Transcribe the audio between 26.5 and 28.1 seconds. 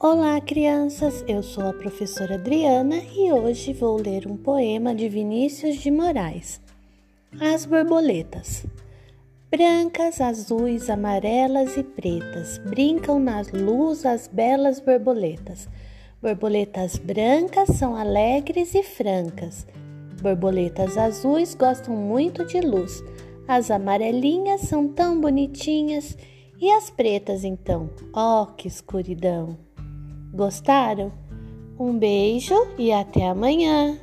e as pretas, então?